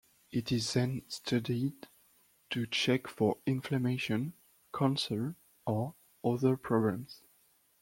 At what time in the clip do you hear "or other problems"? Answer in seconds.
5.67-7.21